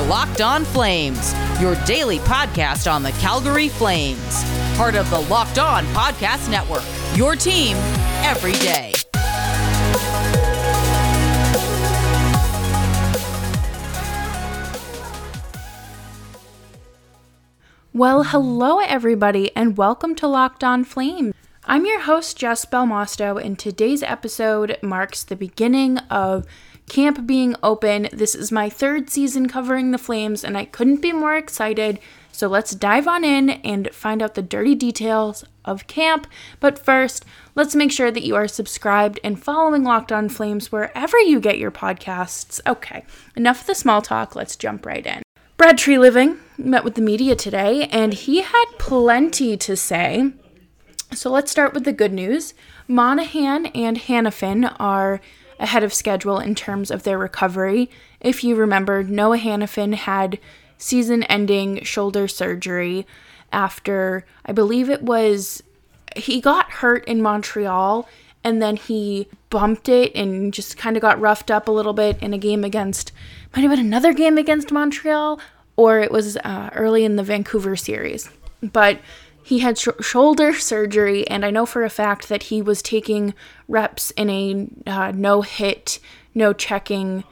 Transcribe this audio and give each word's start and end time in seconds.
are 0.00 0.06
Locked 0.06 0.40
On 0.40 0.64
Flames, 0.64 1.34
your 1.60 1.74
daily 1.84 2.18
podcast 2.20 2.90
on 2.90 3.02
the 3.02 3.12
Calgary 3.12 3.68
Flames. 3.68 4.44
Part 4.76 4.94
of 4.94 5.10
the 5.10 5.20
Locked 5.20 5.58
On 5.58 5.84
Podcast 5.86 6.50
Network, 6.50 6.84
your 7.16 7.36
team 7.36 7.76
every 8.22 8.52
day. 8.52 8.94
Well, 17.92 18.22
hello 18.22 18.78
everybody, 18.78 19.54
and 19.54 19.76
welcome 19.76 20.14
to 20.16 20.26
Locked 20.26 20.64
On 20.64 20.84
Flames. 20.84 21.34
I'm 21.64 21.84
your 21.84 22.00
host, 22.00 22.38
Jess 22.38 22.64
Belmosto, 22.64 23.42
and 23.42 23.58
today's 23.58 24.02
episode 24.02 24.78
marks 24.82 25.22
the 25.24 25.36
beginning 25.36 25.98
of 26.08 26.46
camp 26.90 27.24
being 27.24 27.54
open. 27.62 28.08
This 28.12 28.34
is 28.34 28.50
my 28.50 28.68
third 28.68 29.08
season 29.08 29.48
covering 29.48 29.92
the 29.92 29.98
Flames, 29.98 30.42
and 30.42 30.58
I 30.58 30.64
couldn't 30.64 31.00
be 31.00 31.12
more 31.12 31.36
excited. 31.36 32.00
So 32.32 32.48
let's 32.48 32.72
dive 32.74 33.06
on 33.06 33.22
in 33.24 33.50
and 33.50 33.94
find 33.94 34.20
out 34.20 34.34
the 34.34 34.42
dirty 34.42 34.74
details 34.74 35.44
of 35.64 35.86
camp. 35.86 36.26
But 36.58 36.84
first, 36.84 37.24
let's 37.54 37.76
make 37.76 37.92
sure 37.92 38.10
that 38.10 38.24
you 38.24 38.34
are 38.34 38.48
subscribed 38.48 39.20
and 39.22 39.42
following 39.42 39.84
Locked 39.84 40.10
On 40.10 40.28
Flames 40.28 40.72
wherever 40.72 41.16
you 41.18 41.38
get 41.38 41.58
your 41.58 41.70
podcasts. 41.70 42.60
Okay, 42.66 43.04
enough 43.36 43.60
of 43.60 43.66
the 43.68 43.74
small 43.76 44.02
talk, 44.02 44.34
let's 44.34 44.56
jump 44.56 44.84
right 44.84 45.06
in. 45.06 45.22
Brad 45.56 45.78
Treliving 45.78 46.38
met 46.58 46.82
with 46.82 46.96
the 46.96 47.02
media 47.02 47.36
today, 47.36 47.84
and 47.92 48.14
he 48.14 48.42
had 48.42 48.64
plenty 48.78 49.56
to 49.56 49.76
say. 49.76 50.32
So 51.12 51.30
let's 51.30 51.52
start 51.52 51.72
with 51.72 51.84
the 51.84 51.92
good 51.92 52.12
news. 52.12 52.52
Monahan 52.88 53.66
and 53.66 53.96
Hanifin 53.96 54.74
are 54.80 55.20
ahead 55.60 55.84
of 55.84 55.94
schedule 55.94 56.38
in 56.38 56.54
terms 56.56 56.90
of 56.90 57.04
their 57.04 57.18
recovery. 57.18 57.88
If 58.20 58.42
you 58.42 58.56
remember, 58.56 59.04
Noah 59.04 59.38
Hanifin 59.38 59.94
had 59.94 60.40
season 60.78 61.22
ending 61.24 61.84
shoulder 61.84 62.26
surgery 62.26 63.06
after, 63.52 64.24
I 64.44 64.52
believe 64.52 64.90
it 64.90 65.02
was, 65.02 65.62
he 66.16 66.40
got 66.40 66.70
hurt 66.70 67.04
in 67.04 67.22
Montreal 67.22 68.08
and 68.42 68.60
then 68.62 68.76
he 68.76 69.28
bumped 69.50 69.88
it 69.88 70.14
and 70.14 70.52
just 70.52 70.76
kind 70.76 70.96
of 70.96 71.02
got 71.02 71.20
roughed 71.20 71.50
up 71.50 71.68
a 71.68 71.72
little 71.72 71.92
bit 71.92 72.18
in 72.22 72.32
a 72.32 72.38
game 72.38 72.64
against 72.64 73.12
might 73.54 73.62
have 73.62 73.70
been 73.70 73.80
another 73.84 74.12
game 74.12 74.38
against 74.38 74.70
Montreal, 74.70 75.40
or 75.76 75.98
it 75.98 76.12
was 76.12 76.36
uh, 76.38 76.70
early 76.74 77.04
in 77.04 77.16
the 77.16 77.22
Vancouver 77.22 77.74
series. 77.76 78.30
But 78.62 79.00
he 79.50 79.58
had 79.58 79.76
sh- 79.76 79.88
shoulder 80.00 80.54
surgery, 80.54 81.26
and 81.26 81.44
I 81.44 81.50
know 81.50 81.66
for 81.66 81.82
a 81.82 81.90
fact 81.90 82.28
that 82.28 82.44
he 82.44 82.62
was 82.62 82.82
taking 82.82 83.34
reps 83.66 84.12
in 84.12 84.30
a 84.30 84.68
uh, 84.86 85.12
no 85.12 85.42
hit, 85.42 85.98
no 86.36 86.52
checking 86.52 87.24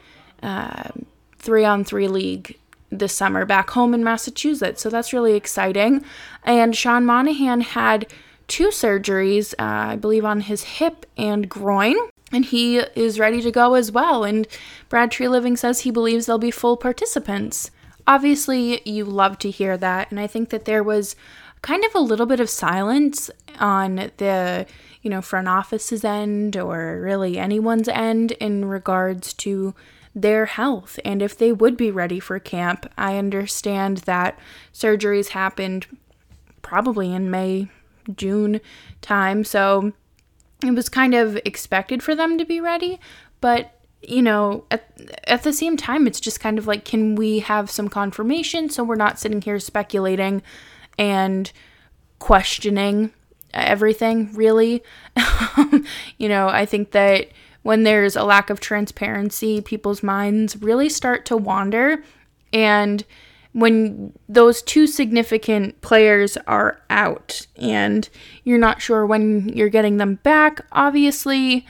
three 1.38 1.64
on 1.64 1.84
three 1.84 2.08
league 2.08 2.58
this 2.90 3.14
summer 3.14 3.46
back 3.46 3.70
home 3.70 3.94
in 3.94 4.02
Massachusetts. 4.02 4.82
So 4.82 4.90
that's 4.90 5.12
really 5.12 5.34
exciting. 5.34 6.04
And 6.42 6.74
Sean 6.74 7.06
Monahan 7.06 7.60
had 7.60 8.12
two 8.48 8.68
surgeries, 8.68 9.54
uh, 9.54 9.92
I 9.92 9.96
believe, 9.96 10.24
on 10.24 10.40
his 10.40 10.64
hip 10.64 11.06
and 11.16 11.48
groin 11.48 11.96
and 12.32 12.44
he 12.44 12.78
is 12.78 13.20
ready 13.20 13.40
to 13.42 13.52
go 13.52 13.74
as 13.74 13.92
well. 13.92 14.24
And 14.24 14.48
Brad 14.88 15.12
Treliving 15.12 15.56
says 15.56 15.80
he 15.80 15.92
believes 15.92 16.26
they'll 16.26 16.38
be 16.38 16.50
full 16.50 16.76
participants. 16.76 17.70
Obviously, 18.08 18.80
you 18.88 19.04
love 19.04 19.38
to 19.40 19.50
hear 19.50 19.76
that, 19.76 20.10
and 20.10 20.18
I 20.18 20.26
think 20.26 20.48
that 20.48 20.64
there 20.64 20.82
was 20.82 21.14
kind 21.60 21.84
of 21.84 21.94
a 21.94 22.00
little 22.00 22.24
bit 22.24 22.40
of 22.40 22.48
silence 22.48 23.30
on 23.60 24.10
the 24.16 24.64
you 25.02 25.10
know 25.10 25.20
front 25.20 25.46
office's 25.46 26.04
end 26.04 26.56
or 26.56 27.00
really 27.02 27.36
anyone's 27.36 27.86
end 27.88 28.32
in 28.32 28.64
regards 28.64 29.34
to 29.34 29.74
their 30.14 30.46
health 30.46 30.98
and 31.04 31.20
if 31.20 31.36
they 31.36 31.52
would 31.52 31.76
be 31.76 31.90
ready 31.90 32.18
for 32.18 32.38
camp. 32.38 32.90
I 32.96 33.18
understand 33.18 33.98
that 33.98 34.38
surgeries 34.72 35.28
happened 35.28 35.86
probably 36.62 37.12
in 37.12 37.30
May, 37.30 37.68
June 38.16 38.62
time, 39.02 39.44
so 39.44 39.92
it 40.64 40.74
was 40.74 40.88
kind 40.88 41.14
of 41.14 41.36
expected 41.44 42.02
for 42.02 42.14
them 42.14 42.38
to 42.38 42.46
be 42.46 42.58
ready, 42.58 42.98
but 43.42 43.77
you 44.02 44.22
know, 44.22 44.64
at, 44.70 44.90
at 45.24 45.42
the 45.42 45.52
same 45.52 45.76
time, 45.76 46.06
it's 46.06 46.20
just 46.20 46.40
kind 46.40 46.58
of 46.58 46.66
like, 46.66 46.84
can 46.84 47.14
we 47.14 47.40
have 47.40 47.70
some 47.70 47.88
confirmation 47.88 48.70
so 48.70 48.84
we're 48.84 48.94
not 48.94 49.18
sitting 49.18 49.42
here 49.42 49.58
speculating 49.58 50.42
and 50.98 51.52
questioning 52.18 53.12
everything, 53.52 54.32
really? 54.34 54.82
you 56.18 56.28
know, 56.28 56.48
I 56.48 56.64
think 56.64 56.92
that 56.92 57.28
when 57.62 57.82
there's 57.82 58.16
a 58.16 58.24
lack 58.24 58.50
of 58.50 58.60
transparency, 58.60 59.60
people's 59.60 60.02
minds 60.02 60.56
really 60.56 60.88
start 60.88 61.26
to 61.26 61.36
wander. 61.36 62.02
And 62.52 63.04
when 63.52 64.12
those 64.28 64.62
two 64.62 64.86
significant 64.86 65.80
players 65.80 66.36
are 66.46 66.80
out 66.88 67.46
and 67.56 68.08
you're 68.44 68.58
not 68.58 68.80
sure 68.80 69.04
when 69.04 69.48
you're 69.48 69.68
getting 69.68 69.96
them 69.96 70.16
back, 70.16 70.60
obviously, 70.70 71.66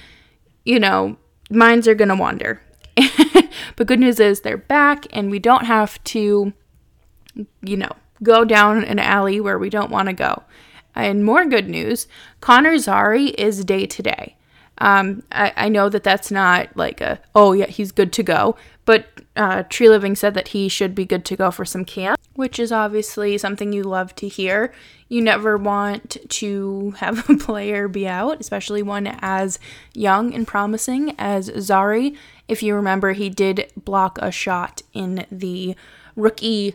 you 0.64 0.78
know, 0.78 1.16
minds 1.50 1.88
are 1.88 1.94
going 1.94 2.08
to 2.08 2.16
wander. 2.16 2.60
but 3.76 3.86
good 3.86 4.00
news 4.00 4.20
is 4.20 4.40
they're 4.40 4.56
back 4.56 5.06
and 5.12 5.30
we 5.30 5.38
don't 5.38 5.64
have 5.64 6.02
to, 6.04 6.52
you 7.62 7.76
know, 7.76 7.92
go 8.22 8.44
down 8.44 8.84
an 8.84 8.98
alley 8.98 9.40
where 9.40 9.58
we 9.58 9.70
don't 9.70 9.90
want 9.90 10.08
to 10.08 10.12
go. 10.12 10.42
And 10.94 11.24
more 11.24 11.44
good 11.46 11.68
news 11.68 12.08
Connor 12.40 12.78
Zary 12.78 13.26
is 13.26 13.64
day 13.64 13.86
to 13.86 14.02
day. 14.02 14.36
Um, 14.78 15.24
I, 15.32 15.52
I 15.56 15.68
know 15.68 15.88
that 15.88 16.04
that's 16.04 16.30
not 16.30 16.76
like 16.76 17.00
a, 17.00 17.20
oh, 17.34 17.52
yeah, 17.52 17.66
he's 17.66 17.90
good 17.92 18.12
to 18.14 18.22
go, 18.22 18.56
but 18.88 19.04
uh, 19.36 19.64
Treliving 19.64 20.16
said 20.16 20.32
that 20.32 20.48
he 20.48 20.66
should 20.66 20.94
be 20.94 21.04
good 21.04 21.22
to 21.26 21.36
go 21.36 21.50
for 21.50 21.66
some 21.66 21.84
camp, 21.84 22.18
which 22.32 22.58
is 22.58 22.72
obviously 22.72 23.36
something 23.36 23.70
you 23.70 23.82
love 23.82 24.14
to 24.14 24.28
hear. 24.28 24.72
You 25.10 25.20
never 25.20 25.58
want 25.58 26.16
to 26.26 26.92
have 26.96 27.28
a 27.28 27.36
player 27.36 27.86
be 27.86 28.08
out, 28.08 28.40
especially 28.40 28.82
one 28.82 29.06
as 29.20 29.58
young 29.92 30.32
and 30.32 30.48
promising 30.48 31.14
as 31.18 31.52
Zary. 31.58 32.14
If 32.48 32.62
you 32.62 32.74
remember, 32.74 33.12
he 33.12 33.28
did 33.28 33.70
block 33.76 34.18
a 34.22 34.30
shot 34.30 34.80
in 34.94 35.26
the 35.30 35.76
rookie 36.16 36.74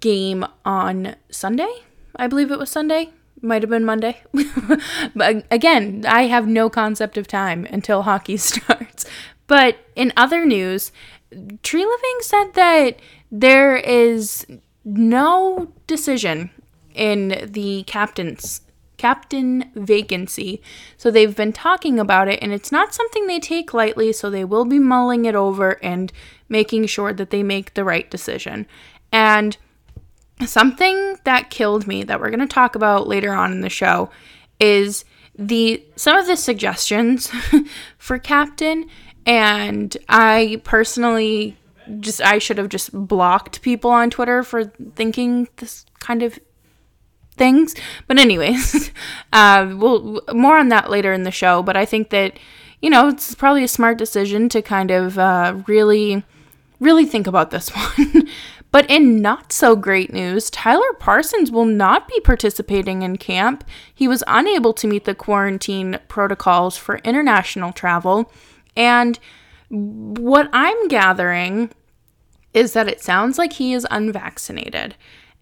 game 0.00 0.46
on 0.64 1.16
Sunday. 1.30 1.82
I 2.16 2.28
believe 2.28 2.50
it 2.50 2.58
was 2.58 2.70
Sunday 2.70 3.10
might 3.44 3.60
have 3.62 3.70
been 3.70 3.84
Monday. 3.84 4.22
but 5.16 5.44
again, 5.50 6.04
I 6.06 6.28
have 6.28 6.46
no 6.46 6.70
concept 6.70 7.18
of 7.18 7.26
time 7.26 7.66
until 7.70 8.02
hockey 8.02 8.36
starts. 8.38 9.04
But 9.52 9.76
in 9.94 10.14
other 10.16 10.46
news, 10.46 10.92
Treliving 11.62 12.20
said 12.20 12.52
that 12.54 12.96
there 13.30 13.76
is 13.76 14.46
no 14.84 15.72
decision 15.86 16.50
in 16.94 17.48
the 17.50 17.84
captain's 17.84 18.60
captain 18.98 19.70
vacancy. 19.74 20.62
So 20.96 21.10
they've 21.10 21.34
been 21.34 21.52
talking 21.52 21.98
about 21.98 22.28
it 22.28 22.38
and 22.40 22.52
it's 22.52 22.70
not 22.70 22.94
something 22.94 23.26
they 23.26 23.40
take 23.40 23.74
lightly, 23.74 24.12
so 24.12 24.30
they 24.30 24.44
will 24.44 24.64
be 24.64 24.78
mulling 24.78 25.24
it 25.24 25.34
over 25.34 25.82
and 25.82 26.12
making 26.48 26.86
sure 26.86 27.12
that 27.12 27.30
they 27.30 27.42
make 27.42 27.74
the 27.74 27.82
right 27.84 28.08
decision. 28.08 28.66
And 29.10 29.56
something 30.46 31.16
that 31.24 31.50
killed 31.50 31.86
me 31.86 32.04
that 32.04 32.20
we're 32.20 32.30
going 32.30 32.40
to 32.40 32.46
talk 32.46 32.74
about 32.74 33.08
later 33.08 33.32
on 33.32 33.50
in 33.50 33.60
the 33.60 33.68
show 33.68 34.10
is 34.60 35.04
the 35.36 35.82
some 35.96 36.16
of 36.16 36.26
the 36.26 36.36
suggestions 36.36 37.30
for 37.98 38.18
captain 38.18 38.86
and 39.26 39.96
I 40.08 40.60
personally 40.64 41.56
just 42.00 42.20
I 42.22 42.38
should 42.38 42.58
have 42.58 42.68
just 42.68 42.90
blocked 42.92 43.62
people 43.62 43.90
on 43.90 44.10
Twitter 44.10 44.42
for 44.42 44.64
thinking 44.64 45.48
this 45.56 45.84
kind 46.00 46.22
of 46.22 46.38
things. 47.36 47.74
But 48.06 48.18
anyways, 48.18 48.90
uh, 49.32 49.74
we'll 49.76 50.20
more 50.32 50.58
on 50.58 50.68
that 50.68 50.90
later 50.90 51.12
in 51.12 51.22
the 51.22 51.30
show. 51.30 51.62
But 51.62 51.76
I 51.76 51.84
think 51.84 52.10
that 52.10 52.38
you 52.80 52.90
know 52.90 53.08
it's 53.08 53.34
probably 53.34 53.64
a 53.64 53.68
smart 53.68 53.98
decision 53.98 54.48
to 54.50 54.62
kind 54.62 54.90
of 54.90 55.18
uh, 55.18 55.56
really, 55.66 56.24
really 56.80 57.04
think 57.04 57.26
about 57.26 57.50
this 57.50 57.68
one. 57.96 58.28
but 58.70 58.88
in 58.90 59.20
not 59.20 59.52
so 59.52 59.76
great 59.76 60.12
news, 60.12 60.50
Tyler 60.50 60.92
Parsons 60.98 61.50
will 61.50 61.66
not 61.66 62.08
be 62.08 62.20
participating 62.20 63.02
in 63.02 63.18
camp. 63.18 63.64
He 63.94 64.08
was 64.08 64.24
unable 64.26 64.72
to 64.74 64.86
meet 64.86 65.04
the 65.04 65.14
quarantine 65.14 65.98
protocols 66.08 66.76
for 66.76 66.96
international 66.98 67.72
travel. 67.72 68.30
And 68.76 69.18
what 69.68 70.48
I'm 70.52 70.88
gathering 70.88 71.70
is 72.52 72.72
that 72.74 72.88
it 72.88 73.02
sounds 73.02 73.38
like 73.38 73.54
he 73.54 73.72
is 73.72 73.86
unvaccinated. 73.90 74.94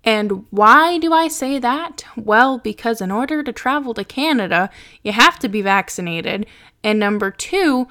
And 0.03 0.47
why 0.51 0.99
do 0.99 1.13
I 1.13 1.29
say 1.29 1.59
that? 1.59 2.05
Well, 2.17 2.59
because 2.59 3.01
in 3.01 3.11
order 3.11 3.43
to 3.43 3.53
travel 3.53 3.93
to 3.95 4.05
Canada, 4.05 4.71
you 5.03 5.13
have 5.13 5.39
to 5.41 5.49
be 5.49 5.61
vaccinated. 5.61 6.47
And 6.83 6.99
number 6.99 7.31
two, 7.31 7.87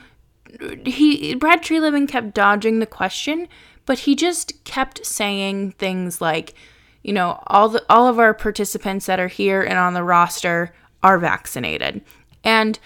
he 0.85 1.35
Brad 1.35 1.61
Treliving 1.61 2.07
kept 2.07 2.33
dodging 2.33 2.79
the 2.79 2.87
question, 2.87 3.47
but 3.85 3.99
he 3.99 4.15
just 4.15 4.63
kept 4.63 5.05
saying 5.05 5.73
things 5.73 6.19
like, 6.19 6.55
you 7.03 7.13
know, 7.13 7.43
all 7.47 7.69
the 7.69 7.85
all 7.89 8.07
of 8.07 8.17
our 8.17 8.33
participants 8.33 9.05
that 9.05 9.19
are 9.19 9.27
here 9.27 9.61
and 9.61 9.77
on 9.77 9.93
the 9.93 10.03
roster 10.03 10.73
are 11.03 11.19
vaccinated. 11.19 12.01
And 12.43 12.79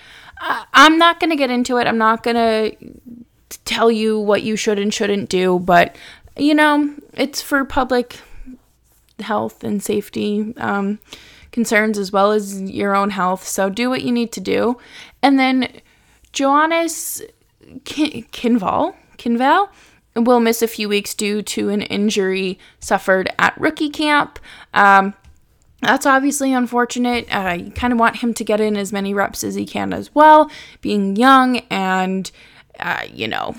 I'm 0.74 0.98
not 0.98 1.20
going 1.20 1.30
to 1.30 1.36
get 1.36 1.50
into 1.50 1.78
it. 1.78 1.88
I'm 1.88 1.98
not 1.98 2.24
going 2.24 2.36
to 2.36 2.76
tell 3.66 3.90
you 3.90 4.20
what 4.20 4.44
you 4.44 4.56
should 4.56 4.80
and 4.80 4.94
shouldn't 4.94 5.30
do, 5.30 5.60
but 5.60 5.96
you 6.36 6.54
know, 6.54 6.94
it's 7.14 7.42
for 7.42 7.64
public 7.64 8.20
health 9.20 9.64
and 9.64 9.82
safety 9.82 10.54
um, 10.58 11.00
concerns 11.52 11.98
as 11.98 12.12
well 12.12 12.32
as 12.32 12.62
your 12.62 12.96
own 12.96 13.12
health. 13.12 13.48
So 13.48 13.70
do 13.70 13.90
what 13.90 14.02
you 14.02 14.12
need 14.12 14.32
to 14.34 14.42
do. 14.42 14.78
And 15.22 15.40
then 15.40 15.70
Johannes 16.32 17.22
Kin- 17.86 18.24
Kinnvall, 18.32 18.96
Kinnvall 19.18 19.70
will 20.16 20.40
miss 20.40 20.62
a 20.62 20.68
few 20.68 20.90
weeks 20.90 21.14
due 21.14 21.42
to 21.42 21.70
an 21.70 21.82
injury 21.84 22.60
suffered 22.80 23.32
at 23.40 23.60
rookie 23.60 23.90
camp. 23.90 24.40
Um, 24.74 25.14
that's 25.84 26.06
obviously 26.06 26.54
unfortunate. 26.54 27.28
Uh, 27.34 27.58
you 27.60 27.72
kind 27.72 27.94
of 27.94 28.00
want 28.00 28.18
him 28.18 28.34
to 28.34 28.44
get 28.44 28.60
in 28.60 28.78
as 28.78 28.92
many 28.92 29.14
reps 29.14 29.44
as 29.44 29.56
he 29.56 29.66
can 29.66 29.94
as 29.94 30.14
well, 30.14 30.50
being 30.82 31.16
young 31.16 31.58
and, 31.70 32.32
uh, 32.80 33.04
you 33.12 33.28
know, 33.28 33.56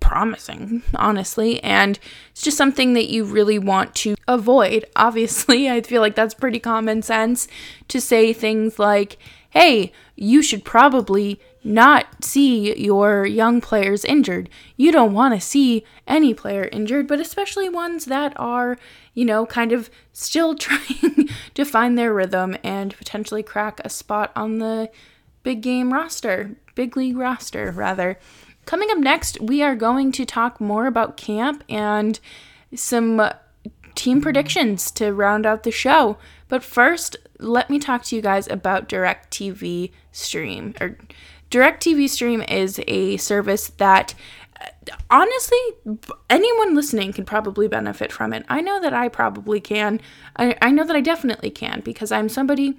promising, 0.00 0.82
honestly. 0.94 1.62
And 1.62 1.98
it's 2.30 2.42
just 2.42 2.56
something 2.56 2.92
that 2.94 3.08
you 3.08 3.24
really 3.24 3.58
want 3.58 3.94
to 3.96 4.14
avoid. 4.28 4.84
Obviously, 4.96 5.70
I 5.70 5.80
feel 5.80 6.00
like 6.00 6.14
that's 6.14 6.34
pretty 6.34 6.58
common 6.58 7.02
sense 7.02 7.48
to 7.88 8.00
say 8.00 8.32
things 8.32 8.78
like, 8.78 9.18
hey, 9.52 9.92
you 10.16 10.42
should 10.42 10.64
probably 10.64 11.38
not 11.62 12.24
see 12.24 12.74
your 12.76 13.26
young 13.26 13.60
players 13.60 14.04
injured. 14.04 14.48
You 14.76 14.90
don't 14.90 15.12
want 15.12 15.34
to 15.34 15.40
see 15.40 15.84
any 16.08 16.32
player 16.32 16.68
injured, 16.72 17.06
but 17.06 17.20
especially 17.20 17.68
ones 17.68 18.06
that 18.06 18.32
are, 18.36 18.78
you 19.12 19.26
know, 19.26 19.44
kind 19.44 19.72
of 19.72 19.90
still 20.12 20.54
trying 20.56 21.28
to 21.54 21.64
find 21.64 21.96
their 21.98 22.14
rhythm 22.14 22.56
and 22.64 22.96
potentially 22.96 23.42
crack 23.42 23.80
a 23.84 23.90
spot 23.90 24.32
on 24.34 24.58
the 24.58 24.90
big 25.42 25.60
game 25.60 25.92
roster, 25.92 26.56
big 26.74 26.96
league 26.96 27.18
roster, 27.18 27.70
rather. 27.70 28.18
Coming 28.64 28.90
up 28.90 28.98
next, 28.98 29.38
we 29.40 29.62
are 29.62 29.76
going 29.76 30.12
to 30.12 30.24
talk 30.24 30.60
more 30.60 30.86
about 30.86 31.18
camp 31.18 31.62
and 31.68 32.18
some 32.74 33.20
team 33.94 34.20
predictions 34.20 34.90
to 34.92 35.12
round 35.12 35.46
out 35.46 35.62
the 35.62 35.70
show. 35.70 36.16
But 36.48 36.62
first, 36.62 37.16
let 37.38 37.70
me 37.70 37.78
talk 37.78 38.04
to 38.04 38.16
you 38.16 38.22
guys 38.22 38.48
about 38.48 38.88
DirecTV 38.88 39.90
Stream. 40.12 40.74
Or 40.80 40.98
DirecTV 41.50 42.08
Stream 42.08 42.42
is 42.42 42.80
a 42.86 43.16
service 43.18 43.68
that 43.68 44.14
uh, 44.60 44.66
honestly 45.10 45.58
anyone 46.30 46.74
listening 46.74 47.12
can 47.12 47.24
probably 47.24 47.68
benefit 47.68 48.12
from 48.12 48.32
it. 48.32 48.44
I 48.48 48.60
know 48.60 48.80
that 48.80 48.94
I 48.94 49.08
probably 49.08 49.60
can. 49.60 50.00
I, 50.36 50.56
I 50.62 50.70
know 50.70 50.84
that 50.84 50.96
I 50.96 51.00
definitely 51.00 51.50
can 51.50 51.80
because 51.80 52.12
I'm 52.12 52.28
somebody 52.28 52.76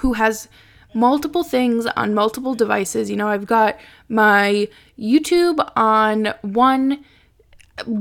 who 0.00 0.14
has 0.14 0.48
multiple 0.94 1.44
things 1.44 1.86
on 1.86 2.14
multiple 2.14 2.54
devices. 2.54 3.10
You 3.10 3.16
know, 3.16 3.28
I've 3.28 3.46
got 3.46 3.78
my 4.08 4.68
YouTube 4.98 5.70
on 5.76 6.34
one 6.42 7.04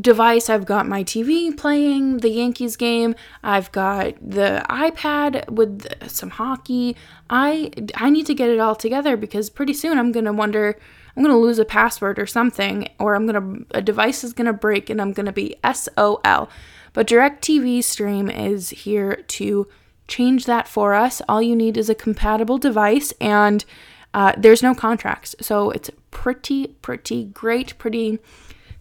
device. 0.01 0.50
I've 0.50 0.66
got 0.66 0.88
my 0.88 1.04
TV 1.04 1.56
playing 1.56 2.18
the 2.18 2.30
Yankees 2.30 2.77
game. 2.77 3.16
I've 3.44 3.72
got 3.72 4.13
the 4.22 4.66
iPad 4.69 5.50
with 5.50 5.88
some 6.10 6.30
hockey. 6.30 6.95
I 7.30 7.72
I 7.95 8.10
need 8.10 8.25
to 8.27 8.33
get 8.33 8.50
it 8.50 8.60
all 8.60 8.75
together 8.75 9.18
because 9.18 9.50
pretty 9.50 9.74
soon 9.74 9.98
I'm 9.98 10.12
going 10.12 10.25
to 10.25 10.33
wonder 10.33 10.77
I'm 11.16 11.24
going 11.24 11.36
to 11.36 11.39
lose 11.39 11.60
a 11.60 11.66
password 11.66 12.19
or 12.19 12.25
something 12.25 12.89
or 13.00 13.16
I'm 13.16 13.25
going 13.25 13.42
to 13.57 13.77
a 13.77 13.81
device 13.81 14.24
is 14.24 14.33
going 14.33 14.48
to 14.48 14.54
break 14.54 14.89
and 14.89 15.01
I'm 15.01 15.13
going 15.13 15.25
to 15.25 15.31
be 15.31 15.56
SOL. 15.74 16.50
But 16.94 17.07
DirecTV 17.07 17.83
Stream 17.83 18.30
is 18.30 18.69
here 18.69 19.16
to 19.16 19.68
change 20.07 20.45
that 20.45 20.68
for 20.68 20.94
us. 20.94 21.22
All 21.27 21.42
you 21.42 21.56
need 21.56 21.77
is 21.77 21.89
a 21.89 21.95
compatible 21.95 22.57
device 22.57 23.13
and 23.19 23.66
uh, 24.13 24.33
there's 24.38 24.63
no 24.63 24.74
contracts. 24.74 25.36
So 25.42 25.72
it's 25.72 25.89
pretty, 26.12 26.68
pretty 26.68 27.25
great, 27.25 27.77
pretty 27.77 28.19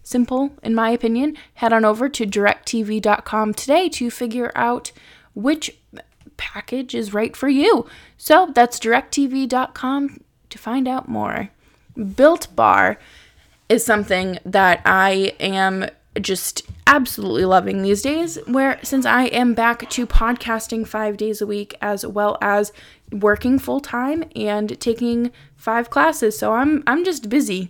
simple, 0.05 0.51
in 0.63 0.73
my 0.73 0.91
opinion. 0.91 1.35
Head 1.55 1.73
on 1.73 1.83
over 1.83 2.07
to 2.07 2.25
directv.com 2.25 3.53
today 3.53 3.89
to 3.89 4.09
figure 4.09 4.51
out 4.55 4.93
which 5.33 5.77
package 6.37 6.95
is 6.95 7.13
right 7.13 7.35
for 7.35 7.49
you. 7.49 7.85
So 8.17 8.51
that's 8.53 8.79
directv.com 8.79 10.21
to 10.49 10.57
find 10.57 10.87
out 10.87 11.09
more. 11.09 11.49
Built 12.15 12.55
Bar 12.55 12.97
is 13.67 13.85
something 13.85 14.39
that 14.45 14.81
I 14.85 15.33
am 15.39 15.87
just 16.21 16.61
absolutely 16.87 17.45
loving 17.45 17.81
these 17.81 18.01
days 18.01 18.37
where 18.47 18.79
since 18.83 19.05
I 19.05 19.25
am 19.25 19.53
back 19.53 19.89
to 19.89 20.07
podcasting 20.07 20.87
5 20.87 21.17
days 21.17 21.41
a 21.41 21.47
week 21.47 21.75
as 21.81 22.05
well 22.05 22.37
as 22.41 22.71
working 23.11 23.59
full 23.59 23.81
time 23.81 24.23
and 24.35 24.79
taking 24.79 25.31
5 25.57 25.89
classes 25.89 26.37
so 26.37 26.53
I'm 26.53 26.83
I'm 26.87 27.03
just 27.03 27.27
busy. 27.27 27.69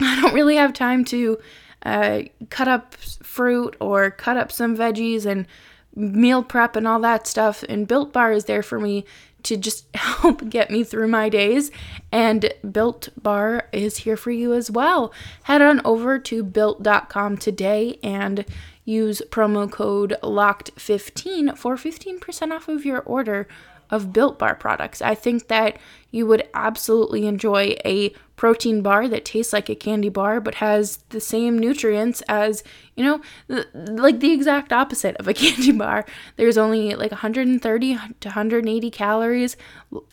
I 0.06 0.20
don't 0.20 0.34
really 0.34 0.56
have 0.56 0.72
time 0.72 1.04
to 1.06 1.38
uh, 1.82 2.22
cut 2.50 2.68
up 2.68 2.94
fruit 2.94 3.76
or 3.80 4.10
cut 4.10 4.36
up 4.36 4.52
some 4.52 4.76
veggies 4.76 5.26
and 5.26 5.46
meal 5.94 6.42
prep 6.42 6.76
and 6.76 6.86
all 6.86 7.00
that 7.00 7.26
stuff 7.26 7.64
and 7.68 7.88
Built 7.88 8.12
Bar 8.12 8.32
is 8.32 8.44
there 8.44 8.62
for 8.62 8.78
me 8.78 9.04
to 9.42 9.56
just 9.56 9.86
help 9.94 10.48
get 10.48 10.70
me 10.70 10.84
through 10.84 11.08
my 11.08 11.28
days. 11.28 11.70
And 12.12 12.52
Built 12.70 13.08
Bar 13.20 13.68
is 13.72 13.98
here 13.98 14.16
for 14.16 14.30
you 14.30 14.52
as 14.54 14.70
well. 14.70 15.12
Head 15.44 15.62
on 15.62 15.80
over 15.84 16.18
to 16.18 16.42
built.com 16.42 17.38
today 17.38 17.98
and 18.02 18.44
use 18.84 19.22
promo 19.30 19.70
code 19.70 20.16
LOCKED15 20.22 21.56
for 21.56 21.76
15% 21.76 22.52
off 22.52 22.68
of 22.68 22.84
your 22.84 23.00
order 23.00 23.46
of 23.90 24.12
Built 24.12 24.38
Bar 24.38 24.54
products. 24.54 25.02
I 25.02 25.14
think 25.14 25.48
that 25.48 25.78
you 26.10 26.26
would 26.26 26.48
absolutely 26.54 27.26
enjoy 27.26 27.76
a 27.84 28.12
protein 28.36 28.80
bar 28.80 29.06
that 29.06 29.24
tastes 29.24 29.52
like 29.52 29.68
a 29.68 29.74
candy 29.74 30.08
bar 30.08 30.40
but 30.40 30.56
has 30.56 31.00
the 31.10 31.20
same 31.20 31.58
nutrients 31.58 32.22
as, 32.26 32.64
you 32.96 33.04
know, 33.04 33.20
th- 33.48 33.66
like 33.74 34.20
the 34.20 34.32
exact 34.32 34.72
opposite 34.72 35.14
of 35.16 35.28
a 35.28 35.34
candy 35.42 35.72
bar. 35.72 36.06
There's 36.36 36.56
only 36.56 36.94
like 36.94 37.10
130 37.10 37.98
to 38.20 38.28
180 38.28 38.90
calories, 38.90 39.56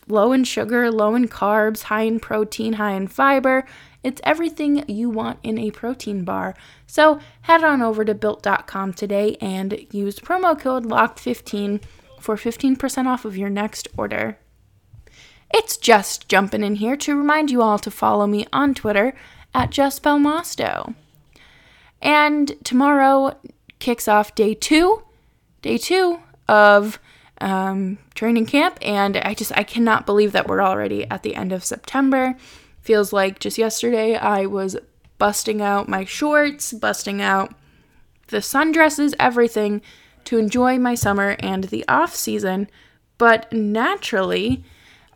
low 0.06 0.32
in 0.32 0.44
sugar, 0.44 0.90
low 0.90 1.14
in 1.14 1.26
carbs, 1.28 1.84
high 1.84 2.02
in 2.02 2.20
protein, 2.20 2.74
high 2.74 2.92
in 2.92 3.08
fiber. 3.08 3.64
It's 4.04 4.20
everything 4.24 4.84
you 4.88 5.10
want 5.10 5.38
in 5.42 5.58
a 5.58 5.70
protein 5.70 6.24
bar. 6.24 6.54
So 6.86 7.18
head 7.42 7.64
on 7.64 7.82
over 7.82 8.04
to 8.04 8.14
built.com 8.14 8.92
today 8.92 9.36
and 9.40 9.86
use 9.90 10.20
promo 10.20 10.58
code 10.58 10.84
LOCKED15 10.84 11.82
for 12.20 12.36
15% 12.36 13.06
off 13.06 13.24
of 13.24 13.36
your 13.36 13.50
next 13.50 13.88
order. 13.96 14.38
It's 15.52 15.76
just 15.76 16.28
jumping 16.28 16.62
in 16.62 16.76
here 16.76 16.96
to 16.96 17.16
remind 17.16 17.50
you 17.50 17.62
all 17.62 17.78
to 17.78 17.90
follow 17.90 18.26
me 18.26 18.46
on 18.52 18.74
Twitter 18.74 19.14
at 19.54 19.70
Jess 19.70 19.98
Belmosto. 19.98 20.94
And 22.02 22.52
tomorrow 22.64 23.36
kicks 23.78 24.08
off 24.08 24.34
day 24.34 24.54
two, 24.54 25.02
day 25.62 25.78
two 25.78 26.20
of 26.48 26.98
um, 27.40 27.98
training 28.14 28.46
camp, 28.46 28.78
and 28.82 29.16
I 29.16 29.34
just 29.34 29.56
I 29.56 29.62
cannot 29.62 30.06
believe 30.06 30.32
that 30.32 30.48
we're 30.48 30.62
already 30.62 31.04
at 31.06 31.22
the 31.22 31.34
end 31.34 31.52
of 31.52 31.64
September. 31.64 32.36
Feels 32.80 33.12
like 33.12 33.38
just 33.38 33.58
yesterday 33.58 34.16
I 34.16 34.46
was 34.46 34.76
busting 35.18 35.60
out 35.60 35.88
my 35.88 36.04
shorts, 36.04 36.72
busting 36.72 37.20
out 37.20 37.54
the 38.28 38.38
sundresses, 38.38 39.14
everything 39.18 39.82
to 40.28 40.36
enjoy 40.36 40.78
my 40.78 40.94
summer 40.94 41.36
and 41.38 41.64
the 41.64 41.88
off 41.88 42.14
season, 42.14 42.68
but 43.16 43.50
naturally, 43.50 44.62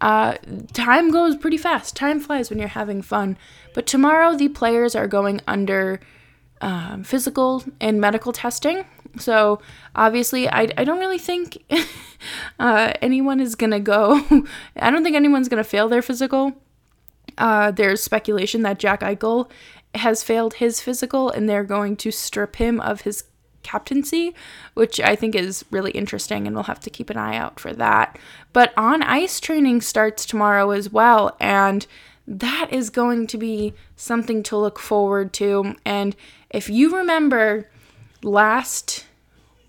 uh, 0.01 0.37
time 0.73 1.11
goes 1.11 1.37
pretty 1.37 1.59
fast. 1.59 1.95
Time 1.95 2.19
flies 2.19 2.49
when 2.49 2.59
you're 2.59 2.69
having 2.69 3.03
fun. 3.03 3.37
But 3.75 3.87
tomorrow, 3.87 4.35
the 4.35 4.49
players 4.49 4.97
are 4.97 5.07
going 5.07 5.43
under 5.47 6.01
um, 6.63 7.05
physical 7.05 7.63
and 7.79 8.01
medical 8.01 8.33
testing. 8.33 8.87
So 9.19 9.61
obviously, 9.95 10.49
I, 10.49 10.69
I 10.79 10.85
don't 10.85 10.99
really 10.99 11.19
think 11.19 11.63
uh, 12.59 12.95
anyone 13.03 13.39
is 13.39 13.55
gonna 13.55 13.81
go. 13.81 14.25
I 14.77 14.91
don't 14.91 15.05
think 15.05 15.15
anyone's 15.15 15.51
gonna 15.51 15.63
fail 15.63 15.91
their 15.91 16.01
physical. 16.01 16.55
Uh, 17.37 17.71
there's 17.71 18.03
speculation 18.03 18.63
that 18.63 18.79
Jack 18.79 19.01
Eichel 19.01 19.51
has 19.95 20.23
failed 20.23 20.55
his 20.55 20.81
physical, 20.81 21.29
and 21.29 21.47
they're 21.47 21.65
going 21.65 21.97
to 21.97 22.11
strip 22.11 22.57
him 22.57 22.81
of 22.81 23.03
his 23.03 23.25
captaincy, 23.63 24.35
which 24.75 25.01
I 25.01 25.17
think 25.17 25.35
is 25.35 25.65
really 25.71 25.93
interesting, 25.93 26.47
and 26.47 26.55
we'll 26.55 26.65
have 26.65 26.81
to 26.81 26.91
keep 26.91 27.11
an 27.11 27.17
eye 27.17 27.37
out 27.37 27.61
for 27.61 27.73
that. 27.73 28.19
But 28.53 28.73
on 28.77 29.03
ice 29.03 29.41
training 29.41 29.81
starts 29.81 30.27
tomorrow 30.27 30.71
as 30.71 30.91
well, 30.91 31.37
and 31.41 31.87
that 32.27 32.69
is 32.71 32.91
going 32.91 33.27
to 33.29 33.39
be 33.39 33.75
something 33.97 34.43
to 34.45 34.57
look 34.57 34.79
forward 34.79 35.33
to. 35.35 35.75
And 35.85 36.15
if 36.51 36.69
you 36.69 36.97
remember 36.97 37.69
last 38.23 39.07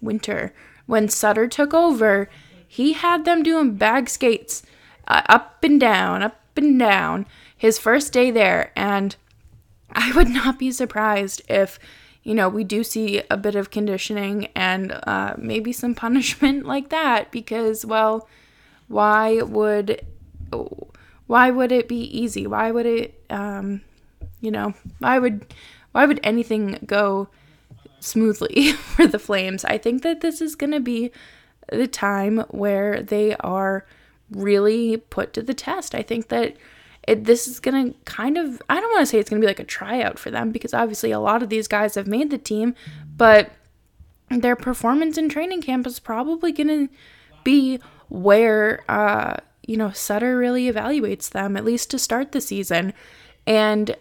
winter 0.01 0.53
when 0.85 1.09
Sutter 1.09 1.47
took 1.47 1.73
over, 1.73 2.29
he 2.67 2.93
had 2.93 3.25
them 3.25 3.43
doing 3.43 3.75
bag 3.75 4.09
skates 4.09 4.63
uh, 5.07 5.21
up 5.27 5.63
and 5.63 5.79
down, 5.79 6.21
up 6.23 6.39
and 6.55 6.77
down 6.77 7.25
his 7.55 7.79
first 7.79 8.13
day 8.13 8.31
there. 8.31 8.71
And 8.75 9.15
I 9.91 10.11
would 10.13 10.29
not 10.29 10.59
be 10.59 10.71
surprised 10.71 11.41
if 11.47 11.79
you 12.23 12.33
know, 12.33 12.49
we 12.49 12.63
do 12.63 12.83
see 12.83 13.21
a 13.29 13.37
bit 13.37 13.55
of 13.55 13.69
conditioning 13.69 14.47
and 14.55 14.91
uh, 15.05 15.35
maybe 15.37 15.71
some 15.73 15.95
punishment 16.05 16.65
like 16.65 16.89
that 16.89 17.31
because, 17.31 17.85
well, 17.85 18.27
why 18.87 19.41
would 19.41 20.05
why 21.27 21.49
would 21.49 21.71
it 21.71 21.87
be 21.87 22.01
easy? 22.01 22.45
Why 22.45 22.69
would 22.69 22.85
it, 22.85 23.23
um, 23.29 23.81
you 24.39 24.51
know, 24.51 24.73
why 24.99 25.19
would 25.19 25.53
why 25.91 26.05
would 26.05 26.19
anything 26.23 26.79
go 26.85 27.29
smoothly 28.03 28.71
for 28.73 29.07
the 29.07 29.19
Flames. 29.19 29.65
I 29.65 29.77
think 29.77 30.03
that 30.03 30.21
this 30.21 30.41
is 30.41 30.55
going 30.55 30.71
to 30.71 30.79
be 30.79 31.11
the 31.71 31.87
time 31.87 32.39
where 32.49 33.01
they 33.01 33.35
are 33.37 33.85
really 34.29 34.97
put 34.97 35.33
to 35.33 35.41
the 35.41 35.53
test. 35.53 35.95
I 35.95 36.01
think 36.01 36.27
that 36.27 36.57
it, 37.07 37.25
this 37.25 37.47
is 37.47 37.59
going 37.59 37.91
to 37.91 37.99
kind 38.05 38.37
of, 38.37 38.61
I 38.69 38.79
don't 38.79 38.91
want 38.91 39.01
to 39.01 39.05
say 39.05 39.19
it's 39.19 39.29
going 39.29 39.41
to 39.41 39.45
be 39.45 39.49
like 39.49 39.59
a 39.59 39.65
tryout 39.65 40.17
for 40.17 40.31
them 40.31 40.51
because 40.51 40.73
obviously 40.73 41.11
a 41.11 41.19
lot 41.19 41.43
of 41.43 41.49
these 41.49 41.67
guys 41.67 41.95
have 41.95 42.07
made 42.07 42.29
the 42.29 42.37
team, 42.37 42.75
but 43.15 43.51
their 44.29 44.55
performance 44.55 45.17
in 45.17 45.29
training 45.29 45.61
camp 45.61 45.85
is 45.85 45.99
probably 45.99 46.51
going 46.51 46.67
to 46.67 46.89
be 47.43 47.79
where, 48.09 48.83
uh, 48.89 49.37
you 49.65 49.77
know, 49.77 49.91
Sutter 49.91 50.37
really 50.37 50.71
evaluates 50.71 51.29
them, 51.29 51.57
at 51.57 51.65
least 51.65 51.91
to 51.91 51.99
start 51.99 52.31
the 52.31 52.41
season. 52.41 52.93
And 53.45 53.95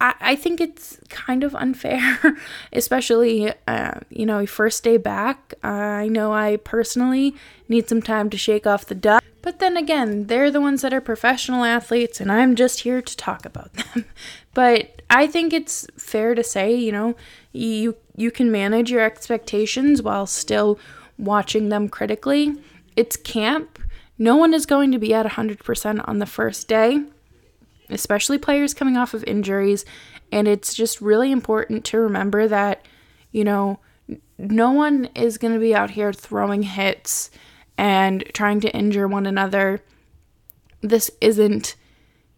I, 0.00 0.14
I 0.20 0.36
think 0.36 0.60
it's 0.60 0.98
kind 1.08 1.42
of 1.42 1.54
unfair, 1.54 2.36
especially, 2.72 3.52
uh, 3.66 4.00
you 4.10 4.26
know, 4.26 4.46
first 4.46 4.84
day 4.84 4.96
back. 4.96 5.54
Uh, 5.62 5.68
I 5.68 6.08
know 6.08 6.32
I 6.32 6.56
personally 6.56 7.34
need 7.68 7.88
some 7.88 8.02
time 8.02 8.30
to 8.30 8.38
shake 8.38 8.66
off 8.66 8.86
the 8.86 8.94
dust. 8.94 9.23
Then 9.74 9.82
again, 9.82 10.26
they're 10.28 10.52
the 10.52 10.60
ones 10.60 10.82
that 10.82 10.94
are 10.94 11.00
professional 11.00 11.64
athletes, 11.64 12.20
and 12.20 12.30
I'm 12.30 12.54
just 12.54 12.82
here 12.82 13.02
to 13.02 13.16
talk 13.16 13.44
about 13.44 13.72
them. 13.94 14.04
but 14.54 15.02
I 15.10 15.26
think 15.26 15.52
it's 15.52 15.84
fair 15.96 16.36
to 16.36 16.44
say, 16.44 16.72
you 16.72 16.92
know, 16.92 17.16
you 17.50 17.96
you 18.14 18.30
can 18.30 18.52
manage 18.52 18.92
your 18.92 19.00
expectations 19.00 20.00
while 20.00 20.28
still 20.28 20.78
watching 21.18 21.70
them 21.70 21.88
critically. 21.88 22.54
It's 22.94 23.16
camp. 23.16 23.80
No 24.16 24.36
one 24.36 24.54
is 24.54 24.64
going 24.64 24.92
to 24.92 24.98
be 24.98 25.12
at 25.12 25.26
100% 25.26 26.08
on 26.08 26.18
the 26.20 26.26
first 26.26 26.68
day 26.68 27.02
especially 27.90 28.38
players 28.38 28.72
coming 28.72 28.96
off 28.96 29.12
of 29.12 29.22
injuries. 29.24 29.84
And 30.32 30.48
it's 30.48 30.72
just 30.72 31.02
really 31.02 31.30
important 31.30 31.84
to 31.86 31.98
remember 31.98 32.48
that, 32.48 32.86
you 33.30 33.44
know, 33.44 33.78
no 34.38 34.70
one 34.70 35.10
is 35.14 35.36
going 35.36 35.52
to 35.52 35.60
be 35.60 35.74
out 35.74 35.90
here 35.90 36.10
throwing 36.12 36.62
hits 36.62 37.30
and 37.76 38.24
trying 38.32 38.60
to 38.60 38.74
injure 38.74 39.08
one 39.08 39.26
another. 39.26 39.82
This 40.80 41.10
isn't, 41.20 41.76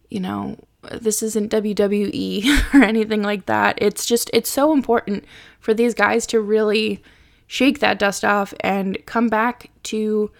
you 0.09 0.19
know, 0.19 0.57
this 0.91 1.21
isn't 1.21 1.51
WWE 1.51 2.73
or 2.73 2.83
anything 2.83 3.21
like 3.21 3.45
that. 3.45 3.77
It's 3.81 4.05
just, 4.05 4.29
it's 4.33 4.49
so 4.49 4.73
important 4.73 5.25
for 5.59 5.73
these 5.73 5.93
guys 5.93 6.25
to 6.27 6.39
really 6.39 7.03
shake 7.45 7.79
that 7.79 7.99
dust 7.99 8.25
off 8.25 8.53
and 8.59 8.97
come 9.05 9.29
back 9.29 9.69
to 9.83 10.31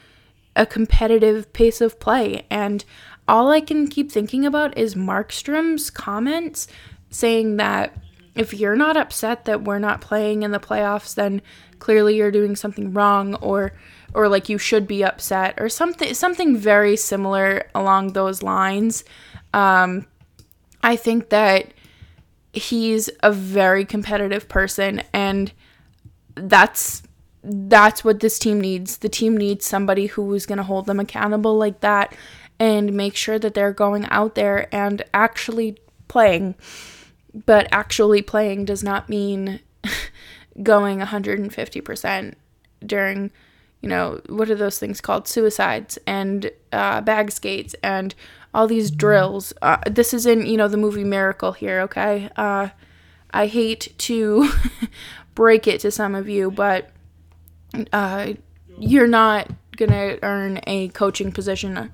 a 0.55 0.65
competitive 0.65 1.51
pace 1.53 1.81
of 1.81 1.99
play. 1.99 2.45
And 2.49 2.83
all 3.27 3.49
I 3.51 3.61
can 3.61 3.87
keep 3.87 4.11
thinking 4.11 4.45
about 4.45 4.77
is 4.77 4.95
Markstrom's 4.95 5.89
comments 5.89 6.67
saying 7.09 7.57
that 7.57 7.95
if 8.35 8.53
you're 8.53 8.75
not 8.75 8.97
upset 8.97 9.45
that 9.45 9.63
we're 9.63 9.79
not 9.79 10.01
playing 10.01 10.43
in 10.43 10.51
the 10.51 10.59
playoffs, 10.59 11.15
then 11.15 11.41
clearly 11.79 12.15
you're 12.15 12.31
doing 12.31 12.55
something 12.55 12.93
wrong 12.93 13.35
or 13.35 13.73
or 14.17 14.27
like 14.27 14.49
you 14.49 14.57
should 14.57 14.87
be 14.87 15.03
upset 15.03 15.53
or 15.59 15.69
something 15.69 16.11
something 16.15 16.57
very 16.57 16.97
similar 16.97 17.69
along 17.75 18.13
those 18.13 18.41
lines. 18.41 19.03
Um, 19.53 20.07
I 20.81 20.95
think 20.95 21.29
that 21.29 21.71
he's 22.51 23.11
a 23.21 23.31
very 23.31 23.85
competitive 23.85 24.49
person 24.49 25.03
and 25.13 25.51
that's 26.33 27.03
that's 27.43 28.03
what 28.03 28.19
this 28.19 28.39
team 28.39 28.59
needs. 28.59 28.97
The 28.97 29.07
team 29.07 29.37
needs 29.37 29.67
somebody 29.67 30.07
who 30.07 30.33
is 30.33 30.47
going 30.47 30.57
to 30.57 30.63
hold 30.63 30.87
them 30.87 30.99
accountable 30.99 31.55
like 31.55 31.81
that 31.81 32.13
and 32.59 32.93
make 32.93 33.15
sure 33.15 33.37
that 33.37 33.53
they're 33.53 33.71
going 33.71 34.05
out 34.09 34.33
there 34.33 34.67
and 34.73 35.03
actually 35.13 35.77
playing. 36.07 36.55
But 37.45 37.67
actually 37.71 38.23
playing 38.23 38.65
does 38.65 38.83
not 38.83 39.09
mean 39.09 39.59
going 40.63 40.99
150% 40.99 42.33
during, 42.85 43.31
you 43.81 43.89
know, 43.89 44.21
what 44.27 44.49
are 44.49 44.55
those 44.55 44.79
things 44.79 45.01
called? 45.01 45.27
Suicides 45.27 45.97
and 46.07 46.51
uh, 46.71 47.01
bag 47.01 47.31
skates 47.31 47.75
and 47.83 48.15
all 48.53 48.67
these 48.67 48.89
drills. 48.89 49.53
Uh, 49.61 49.77
this 49.85 50.13
is 50.13 50.25
in, 50.25 50.45
you 50.45 50.57
know, 50.57 50.67
the 50.67 50.77
movie 50.77 51.03
Miracle 51.03 51.51
here, 51.51 51.81
okay? 51.81 52.29
Uh, 52.35 52.69
I 53.31 53.47
hate 53.47 53.93
to 53.99 54.49
break 55.35 55.67
it 55.67 55.81
to 55.81 55.91
some 55.91 56.15
of 56.15 56.27
you, 56.27 56.49
but 56.49 56.89
uh, 57.93 58.33
you're 58.79 59.07
not 59.07 59.51
going 59.75 59.91
to 59.91 60.19
earn 60.23 60.59
a 60.65 60.87
coaching 60.89 61.31
position 61.31 61.91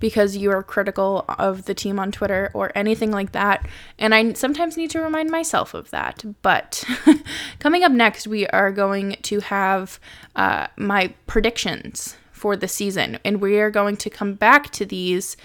because 0.00 0.36
you 0.36 0.50
are 0.50 0.62
critical 0.62 1.24
of 1.38 1.64
the 1.64 1.74
team 1.74 1.98
on 1.98 2.12
Twitter 2.12 2.50
or 2.54 2.72
anything 2.74 3.10
like 3.10 3.32
that. 3.32 3.66
And 3.98 4.14
I 4.14 4.32
sometimes 4.34 4.76
need 4.76 4.90
to 4.90 5.00
remind 5.00 5.30
myself 5.30 5.74
of 5.74 5.90
that. 5.90 6.24
But 6.42 6.84
coming 7.58 7.82
up 7.84 7.92
next, 7.92 8.26
we 8.26 8.46
are 8.48 8.70
going 8.70 9.16
to 9.22 9.40
have 9.40 9.98
uh, 10.36 10.66
my 10.76 11.14
predictions 11.26 12.16
for 12.32 12.56
the 12.56 12.68
season. 12.68 13.18
And 13.24 13.40
we 13.40 13.58
are 13.58 13.70
going 13.70 13.96
to 13.98 14.10
come 14.10 14.34
back 14.34 14.70
to 14.72 14.84
these 14.84 15.36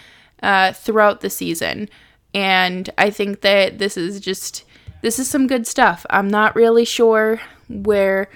uh, 0.43 0.73
throughout 0.73 1.21
the 1.21 1.29
season. 1.29 1.89
And 2.33 2.89
I 2.97 3.09
think 3.09 3.41
that 3.41 3.79
this 3.79 3.97
is 3.97 4.19
just, 4.19 4.63
this 5.01 5.19
is 5.19 5.29
some 5.29 5.47
good 5.47 5.65
stuff. 5.65 6.05
I'm 6.09 6.27
not 6.27 6.55
really 6.55 6.85
sure 6.85 7.41
where 7.67 8.29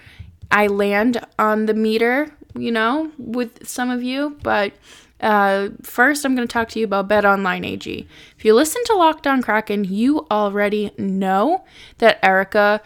I 0.51 0.67
land 0.67 1.25
on 1.37 1.65
the 1.65 1.73
meter, 1.73 2.31
you 2.55 2.71
know, 2.71 3.11
with 3.17 3.67
some 3.67 3.89
of 3.89 4.03
you, 4.03 4.37
but 4.43 4.73
uh, 5.23 5.69
first, 5.81 6.25
I'm 6.25 6.35
going 6.35 6.47
to 6.47 6.51
talk 6.51 6.69
to 6.69 6.79
you 6.79 6.85
about 6.85 7.07
Bet 7.07 7.25
Online 7.25 7.63
AG. 7.63 8.07
If 8.37 8.45
you 8.45 8.53
listen 8.53 8.83
to 8.85 8.95
Locked 8.95 9.25
On 9.25 9.41
Kraken, 9.41 9.85
you 9.85 10.27
already 10.29 10.91
know 10.97 11.63
that 11.99 12.19
Erica 12.23 12.81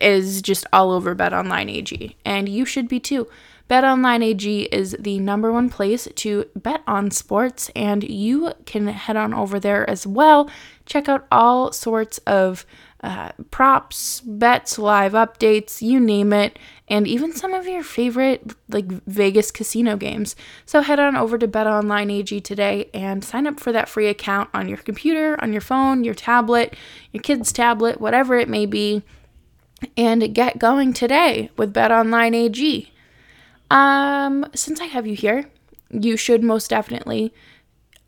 is 0.00 0.40
just 0.40 0.66
all 0.72 0.92
over 0.92 1.14
Bet 1.14 1.34
Online 1.34 1.68
AG, 1.68 2.16
and 2.24 2.48
you 2.48 2.64
should 2.64 2.88
be 2.88 3.00
too. 3.00 3.26
BetOnline 3.68 4.22
AG 4.22 4.62
is 4.64 4.94
the 5.00 5.18
number 5.18 5.50
one 5.50 5.70
place 5.70 6.06
to 6.16 6.44
bet 6.54 6.82
on 6.86 7.10
sports, 7.10 7.70
and 7.74 8.04
you 8.04 8.52
can 8.66 8.86
head 8.88 9.16
on 9.16 9.32
over 9.32 9.58
there 9.58 9.88
as 9.88 10.06
well. 10.06 10.50
Check 10.84 11.08
out 11.08 11.26
all 11.32 11.72
sorts 11.72 12.18
of 12.18 12.66
uh, 13.04 13.32
props, 13.50 14.22
bets, 14.22 14.78
live 14.78 15.12
updates, 15.12 15.82
you 15.82 16.00
name 16.00 16.32
it, 16.32 16.58
and 16.88 17.06
even 17.06 17.34
some 17.34 17.52
of 17.52 17.66
your 17.66 17.82
favorite 17.82 18.54
like 18.70 18.86
Vegas 18.86 19.50
casino 19.50 19.94
games. 19.94 20.34
So 20.64 20.80
head 20.80 20.98
on 20.98 21.14
over 21.14 21.36
to 21.36 21.46
BetOnline 21.46 22.10
AG 22.10 22.40
today 22.40 22.88
and 22.94 23.22
sign 23.22 23.46
up 23.46 23.60
for 23.60 23.72
that 23.72 23.90
free 23.90 24.08
account 24.08 24.48
on 24.54 24.70
your 24.70 24.78
computer, 24.78 25.36
on 25.42 25.52
your 25.52 25.60
phone, 25.60 26.02
your 26.02 26.14
tablet, 26.14 26.76
your 27.12 27.22
kid's 27.22 27.52
tablet, 27.52 28.00
whatever 28.00 28.38
it 28.38 28.48
may 28.48 28.64
be, 28.64 29.02
and 29.98 30.34
get 30.34 30.58
going 30.58 30.94
today 30.94 31.50
with 31.58 31.74
BetOnline 31.74 32.34
AG. 32.34 32.90
Um, 33.70 34.46
since 34.54 34.80
I 34.80 34.86
have 34.86 35.06
you 35.06 35.14
here, 35.14 35.50
you 35.90 36.16
should 36.16 36.42
most 36.42 36.70
definitely 36.70 37.34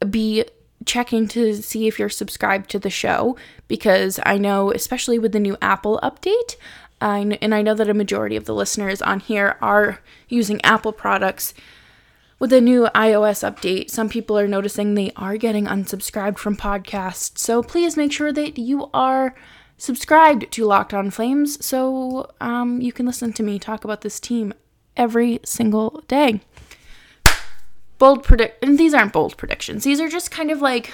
be 0.08 0.46
checking 0.84 1.26
to 1.28 1.54
see 1.54 1.86
if 1.88 1.98
you're 1.98 2.08
subscribed 2.08 2.70
to 2.70 2.78
the 2.78 2.90
show 2.90 3.36
because 3.68 4.20
I 4.24 4.38
know, 4.38 4.70
especially 4.70 5.18
with 5.18 5.32
the 5.32 5.40
new 5.40 5.56
Apple 5.60 5.98
update, 6.02 6.56
I, 7.00 7.38
and 7.40 7.54
I 7.54 7.62
know 7.62 7.74
that 7.74 7.90
a 7.90 7.94
majority 7.94 8.36
of 8.36 8.44
the 8.44 8.54
listeners 8.54 9.02
on 9.02 9.20
here 9.20 9.56
are 9.60 10.00
using 10.28 10.64
Apple 10.64 10.92
products. 10.92 11.54
With 12.38 12.50
the 12.50 12.60
new 12.60 12.88
iOS 12.94 13.50
update, 13.50 13.90
some 13.90 14.10
people 14.10 14.38
are 14.38 14.46
noticing 14.46 14.94
they 14.94 15.12
are 15.16 15.38
getting 15.38 15.66
unsubscribed 15.66 16.38
from 16.38 16.56
podcasts. 16.56 17.38
So 17.38 17.62
please 17.62 17.96
make 17.96 18.12
sure 18.12 18.32
that 18.32 18.58
you 18.58 18.90
are 18.92 19.34
subscribed 19.78 20.50
to 20.52 20.64
Locked 20.64 20.94
On 20.94 21.10
Flames 21.10 21.64
so 21.64 22.30
um, 22.40 22.80
you 22.80 22.92
can 22.92 23.06
listen 23.06 23.32
to 23.34 23.42
me 23.42 23.58
talk 23.58 23.84
about 23.84 24.00
this 24.00 24.20
team 24.20 24.54
every 24.96 25.40
single 25.44 26.02
day 26.08 26.40
bold 27.98 28.22
predict 28.22 28.62
and 28.62 28.78
these 28.78 28.94
aren't 28.94 29.12
bold 29.12 29.36
predictions. 29.36 29.84
These 29.84 30.00
are 30.00 30.08
just 30.08 30.30
kind 30.30 30.50
of 30.50 30.60
like 30.60 30.92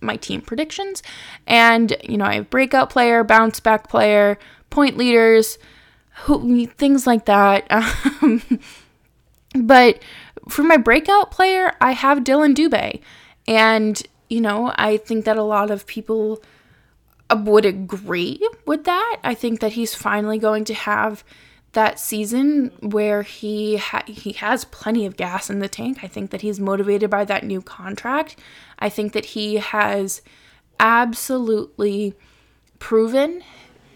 my 0.00 0.16
team 0.16 0.40
predictions. 0.40 1.02
And 1.46 1.96
you 2.02 2.16
know, 2.16 2.24
I 2.24 2.34
have 2.34 2.50
breakout 2.50 2.90
player, 2.90 3.24
bounce 3.24 3.60
back 3.60 3.88
player, 3.88 4.38
point 4.70 4.96
leaders, 4.96 5.58
who, 6.24 6.66
things 6.66 7.06
like 7.06 7.26
that. 7.26 7.66
Um, 8.22 8.42
but 9.54 10.02
for 10.48 10.62
my 10.62 10.76
breakout 10.76 11.30
player, 11.30 11.72
I 11.80 11.92
have 11.92 12.24
Dylan 12.24 12.54
Dubé. 12.54 13.00
And 13.46 14.02
you 14.28 14.40
know, 14.40 14.72
I 14.76 14.96
think 14.96 15.24
that 15.24 15.36
a 15.36 15.42
lot 15.42 15.70
of 15.70 15.86
people 15.86 16.42
would 17.34 17.64
agree 17.64 18.40
with 18.66 18.84
that. 18.84 19.18
I 19.24 19.34
think 19.34 19.60
that 19.60 19.72
he's 19.72 19.94
finally 19.94 20.38
going 20.38 20.64
to 20.66 20.74
have 20.74 21.24
that 21.72 22.00
season 22.00 22.72
where 22.80 23.22
he 23.22 23.76
ha- 23.76 24.04
he 24.06 24.32
has 24.32 24.64
plenty 24.64 25.04
of 25.04 25.16
gas 25.16 25.50
in 25.50 25.58
the 25.58 25.68
tank. 25.68 25.98
I 26.02 26.06
think 26.06 26.30
that 26.30 26.40
he's 26.40 26.58
motivated 26.58 27.10
by 27.10 27.24
that 27.26 27.44
new 27.44 27.60
contract. 27.60 28.36
I 28.78 28.88
think 28.88 29.12
that 29.12 29.26
he 29.26 29.56
has 29.56 30.22
absolutely 30.80 32.14
proven 32.78 33.42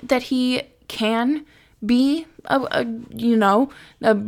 that 0.03 0.25
he 0.25 0.62
can 0.89 1.47
be 1.85 2.27
a, 2.47 2.61
a 2.71 2.85
you 3.15 3.37
know 3.37 3.71
a 4.03 4.19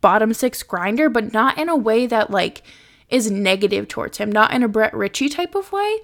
bottom 0.00 0.32
six 0.32 0.62
grinder, 0.62 1.08
but 1.08 1.32
not 1.32 1.58
in 1.58 1.68
a 1.68 1.76
way 1.76 2.06
that 2.06 2.30
like 2.30 2.62
is 3.08 3.30
negative 3.30 3.88
towards 3.88 4.18
him, 4.18 4.30
not 4.30 4.52
in 4.52 4.62
a 4.62 4.68
Brett 4.68 4.94
Ritchie 4.94 5.28
type 5.28 5.54
of 5.54 5.72
way. 5.72 5.98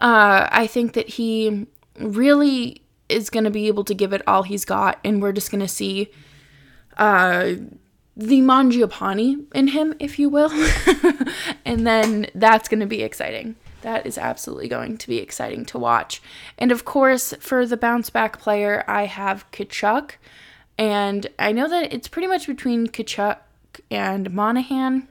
Uh, 0.00 0.48
I 0.50 0.66
think 0.66 0.92
that 0.92 1.08
he 1.10 1.66
really 1.98 2.82
is 3.08 3.30
going 3.30 3.44
to 3.44 3.50
be 3.50 3.68
able 3.68 3.84
to 3.84 3.94
give 3.94 4.12
it 4.12 4.22
all 4.26 4.42
he's 4.42 4.64
got, 4.64 4.98
and 5.04 5.22
we're 5.22 5.32
just 5.32 5.50
going 5.50 5.60
to 5.60 5.68
see 5.68 6.10
uh, 6.96 7.54
the 8.16 8.40
Mangiapane 8.40 9.46
in 9.54 9.68
him, 9.68 9.94
if 9.98 10.18
you 10.18 10.28
will. 10.28 10.50
and 11.64 11.86
then 11.86 12.26
that's 12.34 12.68
going 12.68 12.80
to 12.80 12.86
be 12.86 13.02
exciting. 13.02 13.56
That 13.82 14.06
is 14.06 14.18
absolutely 14.18 14.68
going 14.68 14.98
to 14.98 15.08
be 15.08 15.18
exciting 15.18 15.64
to 15.66 15.78
watch. 15.78 16.20
And 16.58 16.72
of 16.72 16.84
course, 16.84 17.32
for 17.38 17.64
the 17.64 17.76
bounce 17.76 18.10
back 18.10 18.40
player, 18.40 18.84
I 18.88 19.06
have 19.06 19.48
Tkachuk. 19.52 20.12
And 20.76 21.28
I 21.38 21.52
know 21.52 21.68
that 21.68 21.92
it's 21.92 22.08
pretty 22.08 22.28
much 22.28 22.46
between 22.46 22.88
Tkachuk 22.88 23.38
and 23.90 24.32
Monahan. 24.32 25.08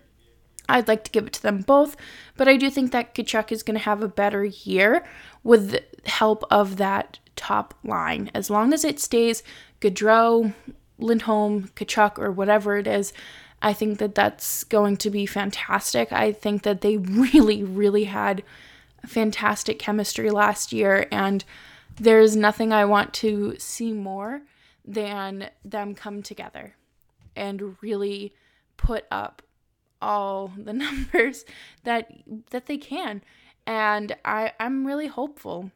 I'd 0.70 0.90
like 0.90 1.06
to 1.06 1.12
give 1.12 1.28
it 1.28 1.34
to 1.34 1.42
them 1.42 1.62
both, 1.62 1.96
but 2.36 2.50
I 2.50 2.58
do 2.58 2.70
think 2.70 2.92
that 2.92 3.16
Tkachuk 3.16 3.54
is 3.54 3.64
going 3.64 3.78
to 3.78 3.84
have 3.84 4.04
a 4.04 4.08
better 4.10 4.44
year 4.44 5.06
with 5.44 5.72
the 5.72 5.84
help 6.06 6.44
of 6.52 6.76
that 6.76 7.20
top 7.38 7.74
line. 7.84 8.30
As 8.34 8.50
long 8.50 8.74
as 8.74 8.84
it 8.84 9.00
stays 9.00 9.44
Gaudreau, 9.80 10.54
Lindholm, 10.98 11.70
Tkachuk, 11.76 12.20
or 12.20 12.32
whatever 12.32 12.78
it 12.78 12.88
is, 12.88 13.14
I 13.62 13.74
think 13.74 14.00
that 14.00 14.16
that's 14.16 14.64
going 14.66 14.98
to 14.98 15.10
be 15.10 15.26
fantastic. 15.26 16.12
I 16.12 16.32
think 16.32 16.64
that 16.64 16.82
they 16.82 16.98
really, 16.98 17.64
really 17.64 18.06
had 18.06 18.44
fantastic 19.06 19.80
chemistry 19.80 20.30
last 20.30 20.74
year, 20.74 21.08
and 21.12 21.44
there's 21.96 22.36
nothing 22.36 22.72
I 22.74 22.86
want 22.86 23.14
to 23.16 23.56
see 23.58 23.94
more 23.94 24.42
than 24.86 25.50
them 25.66 25.96
come 25.96 26.22
together 26.22 26.76
and 27.36 27.76
really 27.82 28.34
put 28.78 29.06
up 29.12 29.42
all 30.02 30.52
the 30.58 30.74
numbers 30.74 31.46
that 31.84 32.12
that 32.52 32.66
they 32.68 32.78
can. 32.78 33.22
And 33.66 34.16
I, 34.24 34.54
I'm 34.60 34.88
really 34.88 35.08
hopeful. 35.08 35.72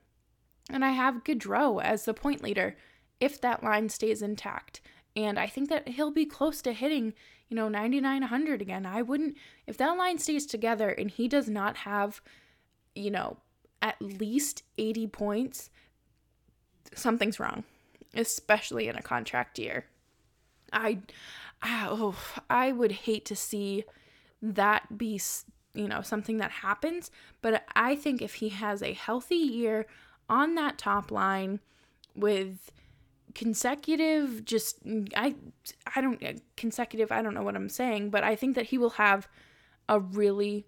And 0.72 0.86
I 0.86 0.92
have 0.92 1.24
Gaudreau 1.24 1.82
as 1.82 2.06
the 2.06 2.14
point 2.14 2.42
leader 2.44 2.76
if 3.20 3.40
that 3.42 3.64
line 3.64 3.90
stays 3.90 4.22
intact. 4.22 4.82
And 5.16 5.38
I 5.38 5.48
think 5.48 5.70
that 5.70 5.90
he'll 5.90 6.12
be 6.12 6.26
close 6.26 6.62
to 6.62 6.74
hitting, 6.74 7.14
you 7.50 7.56
know, 7.56 7.68
99 7.68 8.22
100 8.22 8.62
again. 8.62 8.86
I 8.86 9.02
wouldn't, 9.02 9.36
if 9.68 9.78
that 9.78 9.98
line 9.98 10.18
stays 10.18 10.46
together 10.46 10.90
and 10.90 11.12
he 11.12 11.28
does 11.28 11.50
not 11.50 11.78
have, 11.78 12.22
you 12.96 13.12
know, 13.12 13.38
at 13.82 14.02
least 14.02 14.64
80 14.78 15.08
points, 15.08 15.70
something's 16.96 17.40
wrong, 17.40 17.64
especially 18.14 18.88
in 18.88 18.96
a 18.96 19.02
contract 19.02 19.60
year. 19.60 19.86
I, 20.72 21.00
I, 21.62 21.88
oh, 21.90 22.16
I 22.50 22.72
would 22.72 22.92
hate 22.92 23.26
to 23.26 23.36
see 23.36 23.84
that 24.42 24.98
be, 24.98 25.20
you 25.74 25.88
know, 25.88 26.02
something 26.02 26.38
that 26.38 26.52
happens. 26.52 27.12
But 27.42 27.64
I 27.76 27.96
think 27.96 28.22
if 28.22 28.36
he 28.36 28.50
has 28.50 28.82
a 28.82 28.94
healthy 28.94 29.36
year 29.36 29.86
on 30.32 30.56
that 30.56 30.80
top 30.80 31.12
line 31.12 31.60
with, 32.16 32.72
consecutive 33.34 34.44
just 34.44 34.80
i 35.16 35.34
i 35.96 36.02
don't 36.02 36.22
consecutive 36.58 37.12
i 37.12 37.22
don't 37.22 37.34
know 37.34 37.44
what 37.44 37.56
i'm 37.56 37.70
saying 37.70 38.10
but 38.10 38.24
i 38.24 38.36
think 38.36 38.56
that 38.56 38.66
he 38.66 38.78
will 38.78 38.92
have 38.92 39.28
a 39.88 40.00
really 40.00 40.66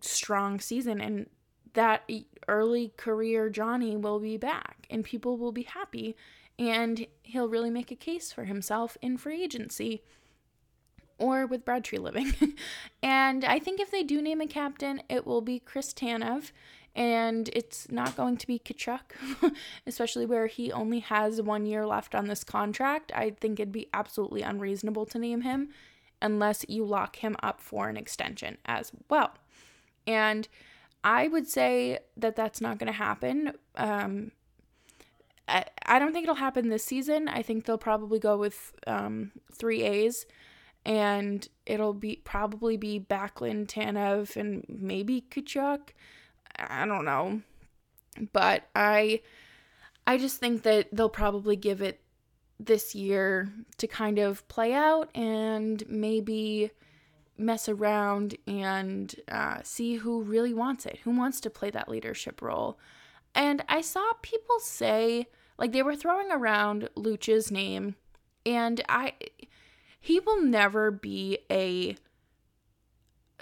strong 0.00 0.58
season 0.58 1.00
and 1.00 1.26
that 1.74 2.08
early 2.48 2.92
career 2.96 3.50
johnny 3.50 3.96
will 3.96 4.18
be 4.18 4.36
back 4.36 4.86
and 4.88 5.04
people 5.04 5.36
will 5.36 5.52
be 5.52 5.64
happy 5.64 6.16
and 6.58 7.06
he'll 7.22 7.48
really 7.48 7.70
make 7.70 7.90
a 7.90 7.96
case 7.96 8.32
for 8.32 8.44
himself 8.44 8.96
in 9.02 9.16
free 9.16 9.42
agency 9.42 10.02
or 11.18 11.46
with 11.46 11.66
Brad 11.66 11.86
living. 11.92 12.34
and 13.02 13.44
I 13.44 13.58
think 13.58 13.78
if 13.78 13.90
they 13.90 14.02
do 14.02 14.22
name 14.22 14.40
a 14.40 14.46
captain, 14.46 15.02
it 15.10 15.26
will 15.26 15.42
be 15.42 15.58
Chris 15.58 15.92
Tanev 15.92 16.50
and 16.94 17.48
it's 17.52 17.90
not 17.90 18.16
going 18.16 18.36
to 18.36 18.46
be 18.46 18.58
Tkachuk, 18.58 19.00
especially 19.86 20.26
where 20.26 20.46
he 20.46 20.72
only 20.72 21.00
has 21.00 21.40
one 21.40 21.66
year 21.66 21.86
left 21.86 22.14
on 22.14 22.26
this 22.26 22.44
contract. 22.44 23.12
I 23.14 23.30
think 23.30 23.60
it'd 23.60 23.72
be 23.72 23.88
absolutely 23.94 24.42
unreasonable 24.42 25.06
to 25.06 25.18
name 25.18 25.42
him 25.42 25.68
unless 26.20 26.64
you 26.68 26.84
lock 26.84 27.16
him 27.16 27.36
up 27.42 27.60
for 27.60 27.88
an 27.88 27.96
extension 27.96 28.58
as 28.66 28.92
well. 29.08 29.32
And 30.06 30.48
I 31.02 31.28
would 31.28 31.48
say 31.48 32.00
that 32.16 32.36
that's 32.36 32.60
not 32.60 32.78
going 32.78 32.88
to 32.88 32.98
happen. 32.98 33.52
Um, 33.76 34.32
I, 35.48 35.64
I 35.86 35.98
don't 35.98 36.12
think 36.12 36.24
it'll 36.24 36.34
happen 36.34 36.68
this 36.68 36.84
season. 36.84 37.28
I 37.28 37.42
think 37.42 37.64
they'll 37.64 37.78
probably 37.78 38.18
go 38.18 38.36
with 38.36 38.74
um, 38.86 39.32
three 39.52 39.82
A's 39.82 40.26
and 40.84 41.46
it'll 41.66 41.94
be 41.94 42.20
probably 42.24 42.76
be 42.76 42.98
Backlund, 42.98 43.66
Tanev, 43.66 44.36
and 44.36 44.64
maybe 44.68 45.22
Tkachuk. 45.30 45.90
I 46.56 46.86
don't 46.86 47.04
know. 47.04 47.42
But 48.32 48.68
I 48.74 49.20
I 50.06 50.18
just 50.18 50.38
think 50.38 50.62
that 50.62 50.88
they'll 50.92 51.08
probably 51.08 51.56
give 51.56 51.82
it 51.82 52.00
this 52.58 52.94
year 52.94 53.48
to 53.78 53.86
kind 53.86 54.18
of 54.18 54.46
play 54.48 54.74
out 54.74 55.08
and 55.14 55.82
maybe 55.88 56.70
mess 57.38 57.68
around 57.68 58.36
and 58.46 59.14
uh, 59.30 59.60
see 59.62 59.96
who 59.96 60.22
really 60.22 60.52
wants 60.52 60.84
it, 60.84 60.98
who 61.04 61.10
wants 61.10 61.40
to 61.40 61.50
play 61.50 61.70
that 61.70 61.88
leadership 61.88 62.42
role. 62.42 62.78
And 63.34 63.64
I 63.68 63.80
saw 63.80 64.12
people 64.20 64.58
say, 64.60 65.28
like, 65.58 65.72
they 65.72 65.82
were 65.82 65.96
throwing 65.96 66.30
around 66.30 66.88
Luch's 66.96 67.50
name, 67.50 67.96
and 68.44 68.82
I, 68.88 69.14
he 70.00 70.20
will 70.20 70.42
never 70.42 70.90
be 70.90 71.38
a 71.50 71.96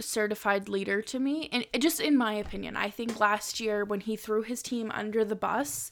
certified 0.00 0.68
leader 0.68 1.02
to 1.02 1.18
me. 1.18 1.48
And 1.52 1.66
just 1.78 2.00
in 2.00 2.16
my 2.16 2.34
opinion, 2.34 2.76
I 2.76 2.90
think 2.90 3.20
last 3.20 3.60
year 3.60 3.84
when 3.84 4.00
he 4.00 4.16
threw 4.16 4.42
his 4.42 4.62
team 4.62 4.90
under 4.92 5.24
the 5.24 5.36
bus, 5.36 5.90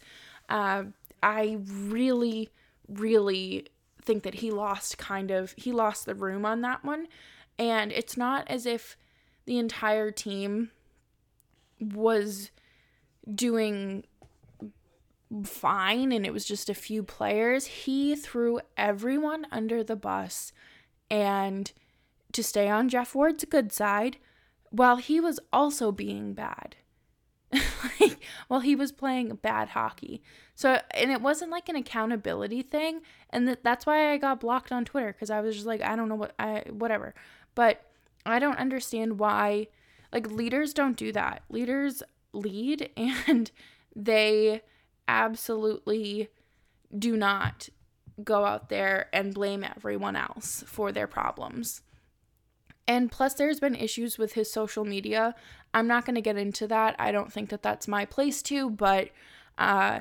uh, 0.49 0.85
I 1.23 1.59
really, 1.67 2.51
really 2.89 3.67
think 4.03 4.23
that 4.23 4.35
he 4.35 4.51
lost 4.51 4.99
kind 4.99 5.31
of, 5.31 5.55
he 5.57 5.73
lost 5.73 6.07
the 6.07 6.15
room 6.15 6.45
on 6.45 6.61
that 6.61 6.85
one. 6.85 7.09
And 7.59 7.91
it's 7.93 8.17
not 8.17 8.49
as 8.49 8.67
if 8.67 8.97
the 9.47 9.59
entire 9.59 10.11
team 10.11 10.71
was 11.81 12.51
doing 13.33 14.05
fine 15.45 16.13
and 16.13 16.25
it 16.25 16.33
was 16.33 16.45
just 16.45 16.71
a 16.71 16.75
few 16.75 17.03
players. 17.03 17.67
He 17.67 18.15
threw 18.15 18.61
everyone 18.77 19.47
under 19.51 19.83
the 19.83 19.97
bus 19.97 20.53
and 21.11 21.73
to 22.37 22.43
stay 22.43 22.69
on 22.69 22.89
Geoff 22.89 23.15
Ward's 23.15 23.45
good 23.47 23.73
side 23.73 24.19
while 24.71 24.97
he 24.97 25.21
was 25.21 25.41
also 25.53 25.91
being 25.91 26.35
bad. 26.35 26.77
like, 27.53 28.19
while 28.49 28.61
he 28.61 28.77
was 28.77 28.93
playing 28.93 29.39
bad 29.41 29.69
hockey. 29.69 30.23
So, 30.55 30.81
and 30.93 31.11
it 31.11 31.23
wasn't 31.23 31.51
like 31.51 31.69
an 31.69 31.77
accountability 31.77 32.61
thing. 32.63 33.01
And 33.31 33.47
th- 33.47 33.61
that's 33.63 33.87
why 33.87 34.13
I 34.13 34.19
got 34.19 34.41
blocked 34.41 34.71
on 34.71 34.85
Twitter 34.85 35.13
because 35.13 35.31
I 35.31 35.41
was 35.41 35.55
just 35.55 35.67
like, 35.67 35.83
I 35.83 35.97
don't 35.97 36.09
know 36.09 36.15
what, 36.15 36.35
I, 36.39 36.65
whatever. 36.71 37.15
But 37.55 37.83
I 38.27 38.39
don't 38.39 38.59
understand 38.59 39.19
why, 39.19 39.69
like, 40.13 40.31
leaders 40.31 40.75
don't 40.75 40.97
do 40.97 41.13
that. 41.13 41.43
Leaders 41.49 42.03
lead 42.33 42.91
and 42.97 43.51
they 43.95 44.61
absolutely 45.09 46.29
do 46.97 47.17
not 47.17 47.71
go 48.23 48.45
out 48.45 48.69
there 48.69 49.09
and 49.13 49.33
blame 49.33 49.65
everyone 49.65 50.17
else 50.17 50.65
for 50.67 50.93
their 50.93 51.07
problems. 51.07 51.81
And 52.89 53.11
plus, 53.11 53.35
there's 53.35 53.61
been 53.61 53.75
issues 53.75 54.17
with 54.17 54.35
his 54.35 54.51
social 54.51 54.85
media. 54.85 55.35
I'm 55.75 55.89
not 55.89 56.05
going 56.05 56.15
to 56.15 56.21
get 56.21 56.37
into 56.37 56.67
that. 56.69 56.95
I 56.99 57.13
don't 57.13 57.33
think 57.33 57.51
that 57.51 57.63
that's 57.63 57.89
my 57.89 58.05
place 58.05 58.43
to, 58.43 58.71
but 58.71 59.11
uh, 59.59 60.01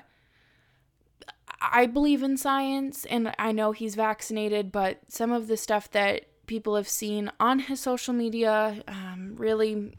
I 1.62 1.86
believe 1.88 2.22
in 2.22 2.38
science 2.38 3.06
and 3.06 3.34
I 3.40 3.52
know 3.52 3.72
he's 3.72 3.96
vaccinated, 3.96 4.72
but 4.72 5.00
some 5.08 5.32
of 5.32 5.48
the 5.48 5.58
stuff 5.58 5.90
that 5.92 6.26
people 6.48 6.76
have 6.76 6.88
seen 6.88 7.32
on 7.40 7.60
his 7.60 7.80
social 7.80 8.14
media 8.14 8.84
um, 8.88 9.34
really 9.38 9.98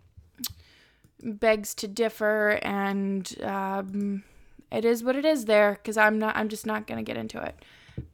begs 1.23 1.75
to 1.75 1.89
differ 1.89 2.59
and 2.63 3.37
um, 3.43 4.23
it 4.71 4.85
is 4.85 5.03
what 5.03 5.17
it 5.17 5.25
is 5.25 5.47
there 5.47 5.73
because 5.73 5.97
i'm 5.97 6.19
not 6.19 6.37
i'm 6.37 6.49
just 6.49 6.67
not 6.67 6.87
going 6.87 7.03
to 7.03 7.09
get 7.09 7.17
into 7.19 7.41
it 7.41 7.57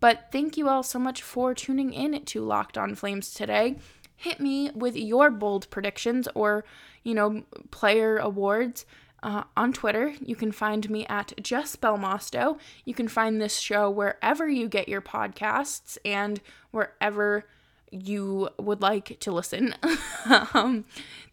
but 0.00 0.28
thank 0.30 0.56
you 0.56 0.68
all 0.68 0.82
so 0.82 0.98
much 0.98 1.22
for 1.22 1.54
tuning 1.54 1.92
in 1.92 2.24
to 2.24 2.42
locked 2.42 2.78
on 2.78 2.94
flames 2.94 3.34
today 3.34 3.76
hit 4.22 4.40
me 4.40 4.70
with 4.74 4.96
your 4.96 5.30
bold 5.30 5.68
predictions 5.70 6.28
or, 6.34 6.64
you 7.02 7.14
know, 7.14 7.42
player 7.70 8.18
awards. 8.18 8.86
Uh, 9.24 9.44
on 9.56 9.72
Twitter. 9.72 10.14
You 10.20 10.34
can 10.34 10.50
find 10.50 10.90
me 10.90 11.06
at 11.06 11.32
Jess 11.40 11.76
Belmosto. 11.76 12.58
You 12.84 12.92
can 12.92 13.06
find 13.06 13.40
this 13.40 13.56
show 13.56 13.88
wherever 13.88 14.48
you 14.48 14.68
get 14.68 14.88
your 14.88 15.00
podcasts 15.00 15.96
and 16.04 16.40
wherever 16.72 17.44
you 17.92 18.48
would 18.58 18.82
like 18.82 19.20
to 19.20 19.30
listen. 19.30 19.76
um, 20.54 20.84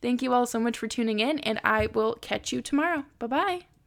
thank 0.04 0.22
you 0.22 0.34
all 0.34 0.46
so 0.46 0.60
much 0.60 0.78
for 0.78 0.88
tuning 0.88 1.20
in, 1.20 1.40
and 1.40 1.60
I 1.64 1.88
will 1.88 2.14
catch 2.22 2.52
you 2.52 2.62
tomorrow. 2.62 3.06
Bye 3.18 3.26
bye. 3.28 3.79